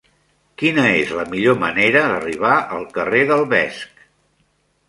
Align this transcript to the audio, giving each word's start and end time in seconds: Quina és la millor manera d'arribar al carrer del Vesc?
Quina 0.61 0.85
és 1.01 1.11
la 1.17 1.25
millor 1.33 1.59
manera 1.65 2.03
d'arribar 2.13 2.57
al 2.79 2.89
carrer 2.97 3.23
del 3.33 3.47
Vesc? 3.55 4.05